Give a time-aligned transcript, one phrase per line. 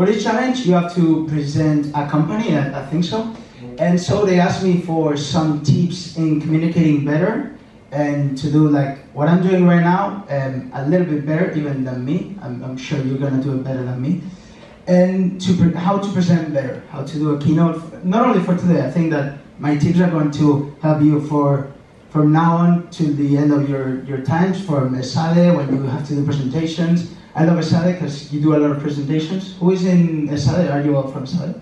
[0.00, 3.36] for this challenge, you have to present a company, I, I think so.
[3.78, 7.54] And so they asked me for some tips in communicating better
[7.92, 11.84] and to do like what I'm doing right now, um, a little bit better even
[11.84, 12.34] than me.
[12.40, 14.22] I'm, I'm sure you're gonna do it better than me.
[14.86, 18.82] And to how to present better, how to do a keynote, not only for today.
[18.82, 21.70] I think that my tips are going to help you for
[22.10, 26.06] from now on to the end of your, your times for ESADE when you have
[26.08, 27.14] to do presentations.
[27.34, 29.56] I love ESADE because you do a lot of presentations.
[29.58, 30.72] Who is in ESADE?
[30.72, 31.60] Are you all from ESADE?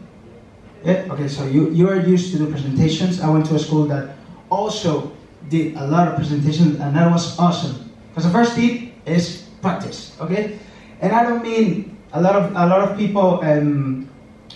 [0.84, 3.20] Yeah, okay, so you, you are used to do presentations.
[3.20, 4.16] I went to a school that
[4.50, 5.12] also
[5.48, 7.90] did a lot of presentations and that was awesome.
[8.08, 10.58] Because the first tip is practice, okay?
[11.00, 14.08] And I don't mean a lot of a lot of people um,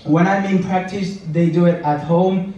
[0.04, 2.54] when I mean practice, they do it at home,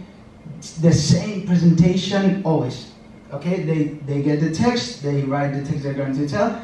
[0.81, 2.91] the same presentation always.
[3.33, 6.61] Okay, they, they get the text, they write the text they're going to tell,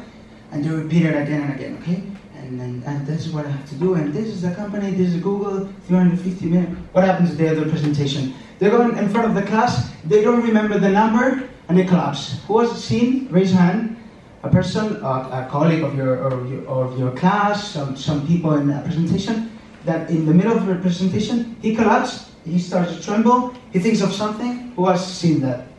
[0.52, 2.02] and they repeat it again and again, okay?
[2.36, 4.92] And, and, and this is what I have to do, and this is the company,
[4.92, 6.72] this is Google, 350 minutes.
[6.92, 8.34] What happens to the other presentation?
[8.58, 12.40] They go in front of the class, they don't remember the number, and they collapse.
[12.46, 13.28] Who has seen?
[13.28, 13.96] Raise hand.
[14.44, 18.54] A person, a, a colleague of your, or your, of your class, some, some people
[18.54, 19.50] in a presentation,
[19.84, 24.00] that in the middle of the presentation, he collapsed, he starts to tremble, he thinks
[24.00, 24.72] of something.
[24.76, 25.71] Who has seen that?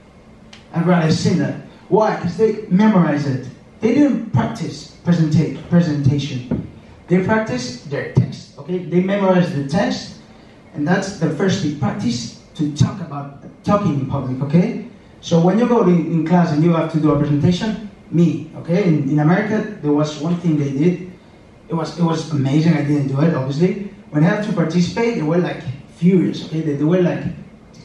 [0.74, 1.62] Everybody has seen that.
[1.90, 2.16] Why?
[2.16, 3.48] Because they memorize it.
[3.80, 6.68] They didn't practice presenta- presentation.
[7.08, 8.58] They practice their text.
[8.58, 10.16] Okay, they memorize the text,
[10.74, 11.80] and that's the first thing.
[11.80, 14.42] Practice to talk about talking in public.
[14.44, 14.88] Okay,
[15.22, 18.52] so when you go in class and you have to do a presentation, me.
[18.58, 21.12] Okay, in, in America there was one thing they did.
[21.68, 22.74] It was it was amazing.
[22.74, 23.92] I didn't do it obviously.
[24.12, 25.62] When I had to participate, they were like
[25.98, 26.46] furious.
[26.46, 27.24] Okay, they, they were like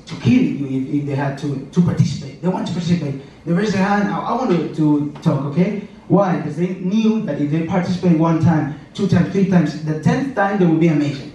[0.09, 2.41] to kill you if, if they had to, to participate.
[2.43, 3.21] They want to participate.
[3.45, 5.87] They raise their hand, I, I want to, to talk, okay?
[6.09, 6.37] Why?
[6.39, 10.35] Because they knew that if they participate one time, two times, three times, the tenth
[10.35, 11.33] time they would be amazing.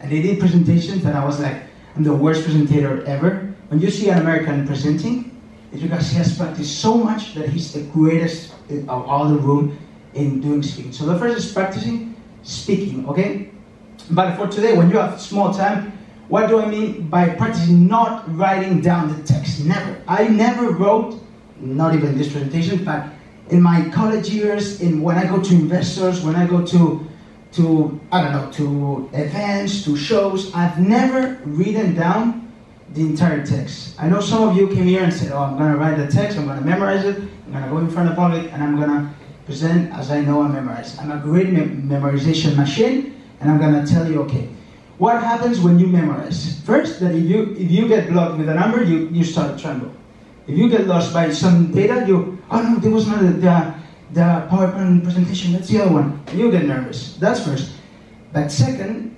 [0.00, 1.62] And they did presentations and I was like,
[1.94, 3.54] I'm the worst presenter ever.
[3.68, 5.30] When you see an American presenting,
[5.72, 9.76] it's because he has practiced so much that he's the greatest of all the room
[10.14, 10.92] in doing speaking.
[10.92, 13.50] So the first is practicing speaking, okay?
[14.10, 15.93] But for today, when you have small time,
[16.28, 19.64] what do I mean by practicing not writing down the text?
[19.64, 20.00] Never.
[20.08, 21.20] I never wrote,
[21.60, 23.06] not even this presentation, but
[23.50, 27.06] in my college years, in when I go to investors, when I go to
[27.52, 32.52] to I don't know, to events, to shows, I've never written down
[32.94, 33.94] the entire text.
[33.98, 36.38] I know some of you came here and said, "Oh, I'm gonna write the text,
[36.38, 39.14] I'm gonna memorize it, I'm gonna go in front of public, and I'm gonna
[39.46, 44.10] present as I know I memorize." I'm a great memorization machine, and I'm gonna tell
[44.10, 44.48] you, okay,
[44.98, 46.60] what happens when you memorize?
[46.62, 49.62] First, that if you if you get blocked with a number, you, you start to
[49.62, 49.92] tremble.
[50.46, 53.74] If you get lost by some data, you oh no, there was not the, the,
[54.12, 55.52] the PowerPoint presentation.
[55.52, 56.22] That's the other one.
[56.32, 57.16] You get nervous.
[57.16, 57.72] That's first.
[58.32, 59.16] But second,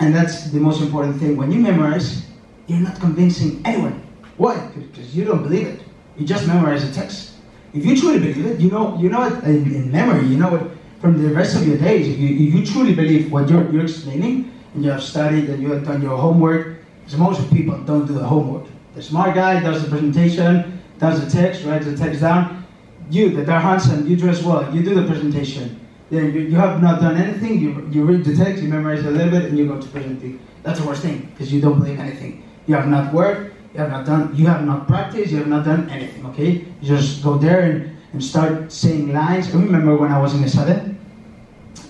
[0.00, 1.36] and that's the most important thing.
[1.36, 2.26] When you memorize,
[2.66, 4.02] you're not convincing anyone.
[4.36, 4.70] Why?
[4.74, 5.80] Because you don't believe it.
[6.16, 7.34] You just memorize the text.
[7.72, 10.26] If you truly believe it, you know you know it in, in memory.
[10.26, 10.70] You know it
[11.00, 12.08] from the rest of your days.
[12.08, 15.62] If you, if you truly believe what you're, you're explaining, and you have studied and
[15.62, 16.78] you have done your homework.
[17.04, 18.66] Because most people don't do the homework.
[18.94, 22.64] The smart guy does the presentation, does the text, writes the text down.
[23.10, 25.80] You, that are handsome, you dress well, you do the presentation.
[26.10, 29.10] Then you, you have not done anything, you, you read the text, you memorize a
[29.10, 30.38] little bit, and you go to presenting.
[30.62, 32.44] That's the worst thing, because you don't believe anything.
[32.66, 35.64] You have not worked, you have not done, you have not practiced, you have not
[35.64, 36.64] done anything, okay?
[36.80, 39.52] You just go there and, and start saying lines.
[39.54, 40.94] I remember when I was in ESADE,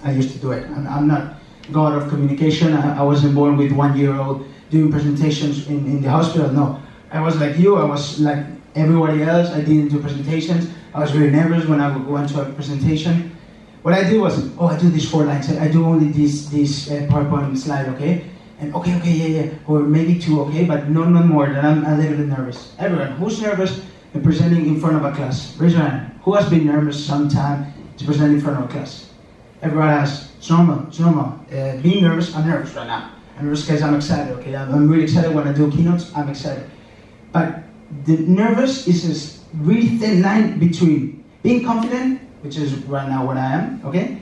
[0.04, 0.64] I used to do it.
[0.70, 1.39] I'm, I'm not
[1.72, 2.74] god of communication.
[2.74, 6.50] I, I wasn't born with one year old doing presentations in, in the hospital.
[6.50, 7.76] No, I was like you.
[7.76, 8.44] I was like
[8.74, 9.50] everybody else.
[9.50, 10.70] I didn't do presentations.
[10.94, 13.36] I was very nervous when I would go into a presentation.
[13.82, 15.48] What I did was, oh, I do these four lines.
[15.50, 18.24] I do only this this uh, PowerPoint slide, okay?
[18.60, 21.46] And okay, okay, yeah, yeah, or maybe two, okay, but no, no more.
[21.48, 22.74] Then I'm a little bit nervous.
[22.78, 23.80] Everyone, who's nervous
[24.12, 25.56] in presenting in front of a class?
[25.56, 26.12] Raise your hand.
[26.24, 29.09] Who has been nervous sometime to present in front of a class?
[29.62, 30.30] Everyone has.
[30.48, 30.88] Normal.
[30.98, 31.38] Normal.
[31.52, 33.12] Uh, being nervous, I'm nervous right now.
[33.38, 34.32] I'm nervous because I'm excited.
[34.38, 36.10] Okay, I'm, I'm, really excited when I do keynotes.
[36.16, 36.64] I'm excited.
[37.32, 37.62] But
[38.04, 43.36] the nervous is this really thin line between being confident, which is right now what
[43.36, 44.18] I am, okay,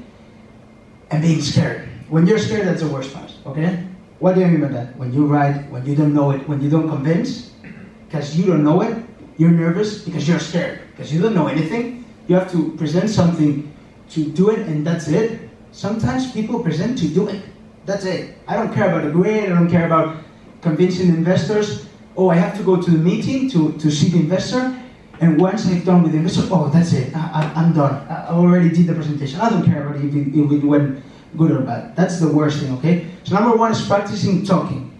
[1.10, 1.88] and being scared.
[2.08, 3.32] When you're scared, that's the worst part.
[3.46, 3.84] Okay.
[4.18, 4.96] What do I mean by that?
[4.96, 7.54] When you write, when you don't know it, when you don't convince,
[8.08, 8.96] because you don't know it,
[9.36, 12.04] you're nervous because you're scared, because you don't know anything.
[12.26, 13.72] You have to present something
[14.10, 17.42] to do it, and that's it Sometimes people present to do it.
[17.86, 18.36] That's it.
[18.46, 19.44] I don't care about the grade.
[19.44, 20.16] I don't care about
[20.60, 21.86] convincing investors.
[22.16, 24.76] Oh, I have to go to the meeting to, to see the investor.
[25.20, 27.14] And once I've done with the investor, oh, that's it.
[27.14, 28.06] I, am done.
[28.08, 29.40] I already did the presentation.
[29.40, 31.02] I don't care about if it, if it went
[31.36, 31.94] good or bad.
[31.96, 33.06] That's the worst thing, okay?
[33.24, 34.98] So number one is practicing talking.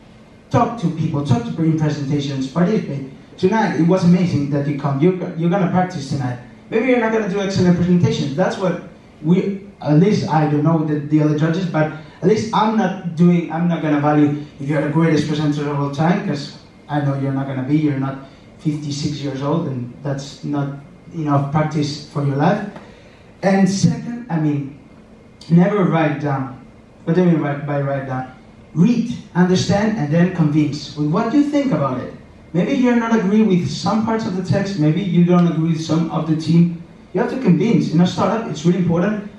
[0.50, 3.10] Talk to people, talk to in presentations, participate.
[3.36, 5.00] Tonight, it was amazing that you come.
[5.00, 6.38] You're, you're gonna practice tonight.
[6.70, 8.34] Maybe you're not gonna do excellent presentations.
[8.34, 8.87] That's what
[9.22, 11.92] we, at least I don't know the, the other judges, but
[12.22, 15.78] at least I'm not doing, I'm not gonna value if you're the greatest presenter of
[15.78, 18.26] all time, because I know you're not gonna be, you're not
[18.58, 20.78] 56 years old, and that's not
[21.14, 22.68] enough practice for your life.
[23.42, 24.78] And second, I mean,
[25.48, 26.66] never write down.
[27.04, 28.34] What do you mean by, write down?
[28.74, 32.14] Read, understand, and then convince with what you think about it.
[32.52, 35.84] Maybe you're not agree with some parts of the text, maybe you don't agree with
[35.84, 36.77] some of the team.
[37.12, 37.92] You have to convince.
[37.92, 39.30] In a startup, it's really important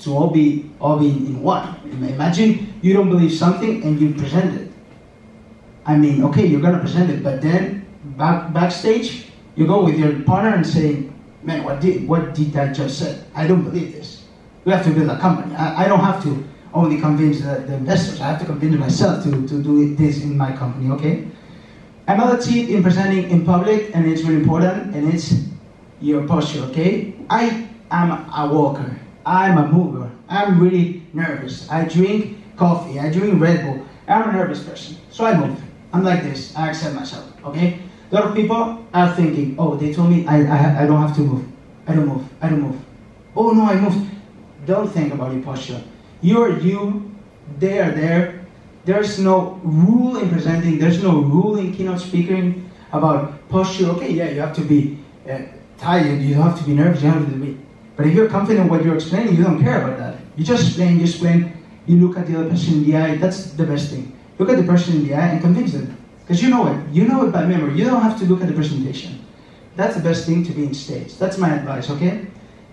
[0.00, 1.78] to all be all be in one.
[1.92, 4.72] Imagine you don't believe something and you present it.
[5.86, 10.20] I mean, okay, you're gonna present it, but then back backstage, you go with your
[10.22, 11.08] partner and say,
[11.42, 13.24] "Man, what did what did I just said?
[13.34, 14.24] I don't believe this.
[14.64, 15.54] We have to build a company.
[15.54, 18.20] I, I don't have to only convince the, the, investors.
[18.20, 20.90] I have to convince myself to, to do this in my company.
[20.90, 21.28] Okay."
[22.06, 25.32] Another tip in presenting in public, and it's really important, and it's
[26.00, 26.62] your posture.
[26.70, 28.98] Okay, I am a walker.
[29.26, 30.10] I'm a mover.
[30.28, 31.70] I'm really nervous.
[31.70, 32.98] I drink coffee.
[32.98, 33.86] I drink Red Bull.
[34.08, 35.58] I'm a nervous person, so I move.
[35.92, 36.54] I'm like this.
[36.56, 37.24] I accept myself.
[37.44, 37.78] Okay.
[38.10, 41.16] A lot of people are thinking, oh, they told me I, I, I don't have
[41.16, 41.46] to move.
[41.86, 42.24] I don't move.
[42.40, 42.80] I don't move.
[43.34, 44.08] Oh no, I moved.
[44.66, 45.82] Don't think about your posture.
[46.20, 47.10] You're you.
[47.58, 48.46] They are there.
[48.84, 50.78] There's no rule in presenting.
[50.78, 53.86] There's no rule in keynote speaking about posture.
[53.90, 54.98] Okay, yeah, you have to be
[55.28, 55.38] uh,
[55.78, 56.20] tired.
[56.22, 57.02] You don't have to be nervous.
[57.02, 57.58] You have to be
[57.96, 60.18] but if you're confident what you're explaining, you don't care about that.
[60.36, 61.52] You just explain, you explain,
[61.86, 64.18] you look at the other person in the eye, that's the best thing.
[64.38, 65.96] Look at the person in the eye and convince them.
[66.20, 66.88] Because you know it.
[66.90, 67.78] You know it by memory.
[67.78, 69.24] You don't have to look at the presentation.
[69.76, 71.16] That's the best thing to be in stage.
[71.18, 72.26] That's my advice, okay?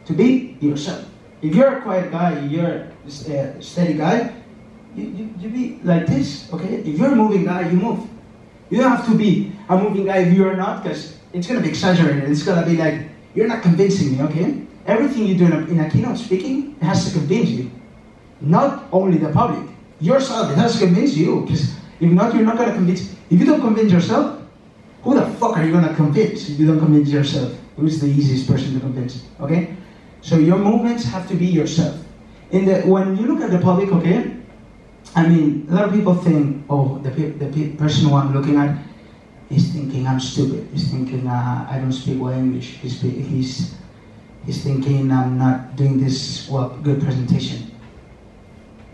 [0.05, 1.05] To be yourself.
[1.41, 4.33] If you're a quiet guy, you're a steady guy,
[4.95, 6.75] you, you, you be like this, okay?
[6.75, 8.07] If you're a moving guy, you move.
[8.69, 11.63] You don't have to be a moving guy if you're not, because it's going to
[11.63, 12.29] be exaggerated.
[12.29, 14.61] It's going to be like, you're not convincing me, okay?
[14.85, 17.71] everything you do in a, in a keynote speaking has to convince you.
[18.41, 19.69] Not only the public,
[19.99, 21.41] yourself, it has to convince you.
[21.41, 23.13] Because if not, you're not going to convince.
[23.29, 24.41] If you don't convince yourself,
[25.03, 27.53] who the fuck are you going to convince if you don't convince yourself?
[27.77, 29.23] Who's the easiest person to convince?
[29.39, 29.75] Okay?
[30.21, 31.97] So your movements have to be yourself.
[32.51, 34.35] In the, when you look at the public, okay,
[35.15, 38.77] I mean, a lot of people think, oh, the, the person who I'm looking at
[39.51, 40.67] is thinking I'm stupid.
[40.73, 42.79] He's thinking uh, I don't speak well English.
[42.81, 43.75] He's, he's
[44.45, 47.71] he's thinking I'm not doing this well good presentation.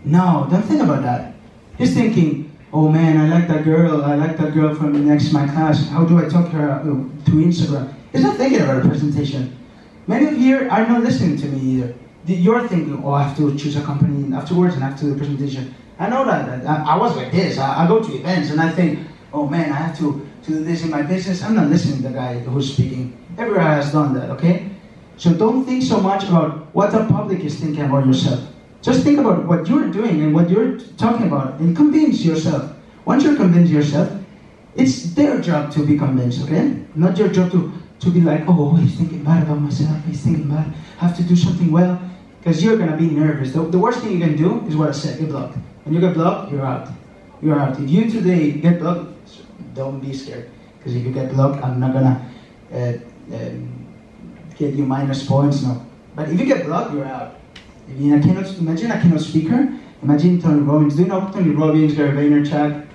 [0.04, 1.34] No, don't think about that.
[1.76, 4.04] He's thinking, oh man, I like that girl.
[4.04, 5.88] I like that girl from next to my class.
[5.88, 6.82] How do I talk to her uh,
[7.24, 7.94] through Instagram?
[8.12, 9.56] He's not thinking about a presentation.
[10.06, 11.94] Many of you are not listening to me either.
[12.26, 15.74] You're thinking, oh, I have to choose a company afterwards and after the presentation.
[15.98, 16.64] I know that.
[16.66, 17.58] I, was like this.
[17.58, 20.82] I, go to events and I think, oh man, I have to, to do this
[20.84, 21.42] in my business.
[21.42, 23.16] I'm not listening to the guy who's speaking.
[23.36, 24.70] Everyone has done that, okay?
[25.16, 28.40] So don't think so much about what the public is thinking about yourself.
[28.82, 32.72] Just think about what you're doing and what you're talking about and convince yourself.
[33.04, 34.12] Once you're convinced yourself,
[34.76, 36.82] it's their job to be convinced, okay?
[36.94, 40.48] Not your job to, to be like, oh, he's thinking bad about myself, he's thinking
[40.48, 42.00] bad, I have to do something well.
[42.38, 43.52] Because you're gonna be nervous.
[43.52, 45.58] The, the worst thing you can do is what I said, get blocked.
[45.82, 46.88] When you get blocked, you're out.
[47.42, 47.78] You're out.
[47.80, 49.10] If you today get blocked,
[49.74, 50.50] don't be scared.
[50.78, 52.30] Because if you get blocked, I'm not gonna
[52.72, 52.92] uh,
[53.34, 53.86] um,
[54.56, 55.84] get you minus points, no.
[56.14, 57.36] But if you get blocked, you're out.
[57.88, 59.72] If you cannot, imagine a keynote speaker,
[60.02, 60.96] imagine Tony Robbins.
[60.96, 62.86] Do you know Tony Robbins, Gary Vaynerchuk?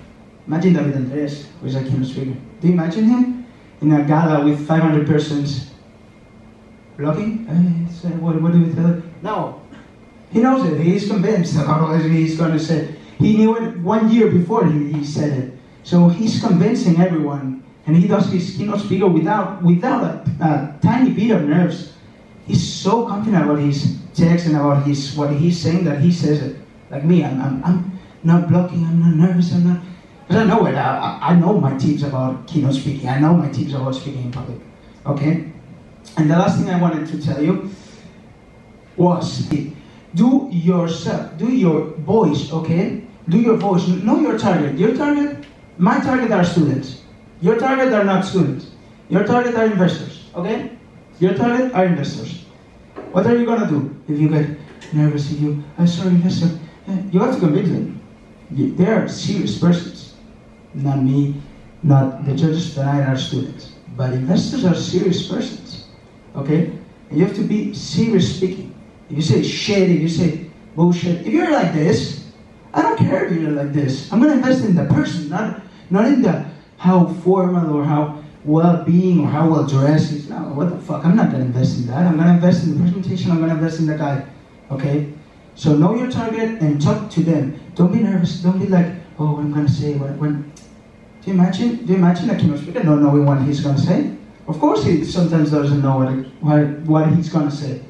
[0.46, 2.36] Imagine David Andres, who is a keynote speaker.
[2.60, 3.46] Do you imagine him
[3.80, 5.70] in a gala with 500 persons
[6.96, 7.46] blocking?
[7.46, 9.02] Hey, what, what do you tell it?
[9.22, 9.62] No.
[10.30, 10.80] He knows it.
[10.82, 11.54] He's convinced.
[11.54, 12.94] He's going to say.
[13.18, 15.58] He knew it one year before he, he said it.
[15.84, 21.10] So he's convincing everyone and he does his keynote speaker without without a, a, tiny
[21.10, 21.92] bit of nerves.
[22.46, 26.42] He's so confident about his text and about his what he's saying that he says
[26.42, 26.56] it.
[26.90, 28.84] Like me, I'm, I'm, I'm not blocking.
[28.84, 29.52] I'm not nervous.
[29.52, 29.80] I'm not.
[30.26, 30.74] Because I know it.
[30.74, 33.08] I, I know my tips about keynote speaking.
[33.08, 34.58] I know my tips about speaking in public.
[35.04, 35.52] Okay.
[36.16, 37.70] And the last thing I wanted to tell you
[38.96, 39.50] was
[40.14, 42.52] do yourself, do your voice.
[42.52, 43.04] Okay.
[43.28, 43.86] Do your voice.
[43.88, 44.78] Know your target.
[44.78, 45.33] Your target.
[45.78, 47.02] My target are students.
[47.40, 48.70] Your target are not students.
[49.08, 50.30] Your target are investors.
[50.34, 50.70] Okay?
[51.18, 52.44] Your target are investors.
[53.12, 54.50] What are you gonna do if you get
[54.92, 55.30] nervous?
[55.32, 56.58] If you, I'm sorry, investor.
[56.88, 58.00] Eh, you have to convince them.
[58.50, 60.14] They are serious persons.
[60.74, 61.40] Not me,
[61.82, 63.72] not the judges tonight are students.
[63.96, 65.86] But investors are serious persons.
[66.36, 66.72] Okay?
[67.10, 68.74] And you have to be serious speaking.
[69.10, 71.26] If you say shit, if you say bullshit.
[71.26, 72.23] If you're like this,
[72.74, 74.12] I don't care if you're like this.
[74.12, 76.44] I'm gonna invest in the person, not not in the
[76.76, 80.28] how formal or how well being or how well dressed he's.
[80.28, 81.04] No, what the fuck?
[81.04, 82.06] I'm not gonna invest in that.
[82.06, 83.30] I'm gonna invest in the presentation.
[83.30, 84.26] I'm gonna invest in the guy.
[84.70, 85.12] Okay.
[85.54, 87.60] So know your target and talk to them.
[87.76, 88.42] Don't be nervous.
[88.42, 89.94] Don't be like, oh, what I'm gonna say.
[89.94, 90.52] When?
[91.22, 91.86] Do you imagine?
[91.86, 94.10] Do you imagine a keynote speaker not knowing what he's gonna say?
[94.48, 96.10] Of course, he sometimes doesn't know what,
[96.42, 97.80] what, what he's gonna say.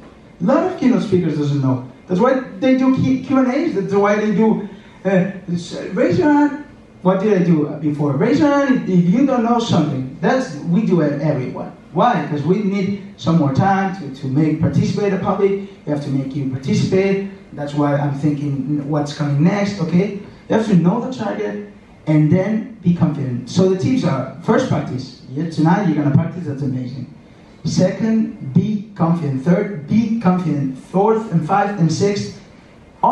[0.40, 1.90] A lot of keynote speakers doesn't know.
[2.06, 3.74] That's why they do Q and A's.
[3.74, 4.68] That's why they do.
[5.04, 5.32] Uh,
[5.92, 6.64] raise your hand.
[7.02, 8.12] What did I do before?
[8.12, 10.16] Raise your hand if you don't know something.
[10.22, 11.76] That's we do it everyone.
[11.92, 12.22] Why?
[12.22, 15.68] Because we need some more time to, to make participate the public.
[15.84, 17.30] We have to make you participate.
[17.52, 19.78] That's why I'm thinking what's coming next.
[19.82, 21.68] Okay, you have to know the target
[22.06, 23.50] and then be confident.
[23.50, 25.22] So the tips are first practice.
[25.30, 26.46] Yeah, tonight you're gonna practice.
[26.46, 27.12] That's amazing.
[27.64, 29.44] Second, be confident.
[29.44, 30.78] Third, be confident.
[30.78, 32.40] Fourth and fifth and sixth,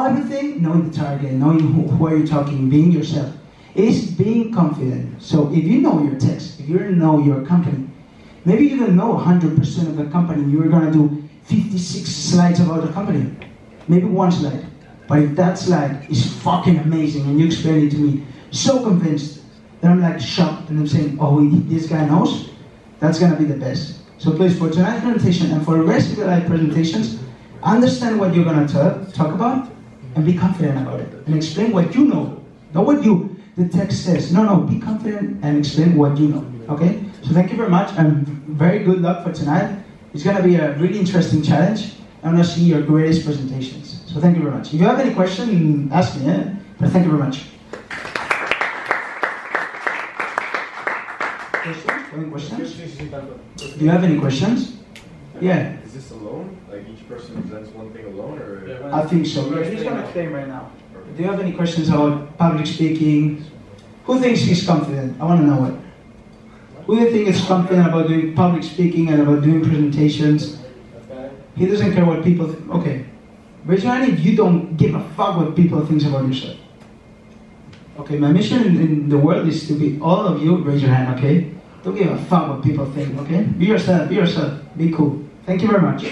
[0.00, 3.34] everything knowing the target, knowing who, who are you talking, being yourself.
[3.74, 5.22] Is being confident.
[5.22, 7.88] So if you know your text, if you know your company,
[8.44, 10.50] maybe you don't know 100% of the company.
[10.52, 13.34] You're gonna do 56 slides about the company,
[13.88, 14.66] maybe one slide.
[15.08, 19.40] But if that slide is fucking amazing and you explain it to me, so convinced
[19.80, 22.50] that I'm like shocked and I'm saying, oh, this guy knows,
[23.00, 24.00] that's gonna be the best.
[24.18, 27.18] So please, for tonight's presentation and for the rest of your live presentations,
[27.62, 29.71] understand what you're gonna talk, talk about
[30.14, 31.12] and be confident about it.
[31.26, 32.42] And explain what you know,
[32.74, 34.32] not what you the text says.
[34.32, 36.46] No, no, be confident and explain what you know.
[36.70, 37.04] Okay?
[37.22, 39.84] So thank you very much and very good luck for tonight.
[40.14, 41.92] It's gonna be a really interesting challenge.
[42.22, 44.02] I wanna see your greatest presentations.
[44.06, 44.72] So thank you very much.
[44.72, 46.54] If you have any question, ask me, yeah?
[46.78, 47.44] But thank you very much.
[52.14, 52.74] Any questions?
[52.76, 54.81] Do you have any questions?
[55.42, 55.76] Yeah.
[55.84, 56.56] Is this alone?
[56.70, 58.90] Like each person presents one thing alone, or?
[58.92, 59.52] I think so.
[59.52, 60.70] Yeah, he's gonna explain right now.
[61.16, 63.44] Do you have any questions about public speaking?
[64.04, 65.20] Who thinks he's confident?
[65.20, 65.74] I want to know it.
[66.86, 70.62] Who do you think is confident about doing public speaking and about doing presentations?
[71.10, 71.30] Okay.
[71.56, 72.70] He doesn't care what people think.
[72.70, 73.06] Okay.
[73.64, 76.56] Raise your hand if you don't give a fuck what people think about yourself.
[77.98, 80.90] Okay, my mission in, in the world is to be all of you, raise your
[80.90, 81.52] hand, okay?
[81.84, 83.42] Don't give a fuck what people think, okay?
[83.42, 85.22] Be yourself, be yourself, be cool.
[85.44, 86.04] Thank you very much.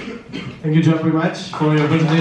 [0.62, 2.18] Thank you, John, very much for your presentation.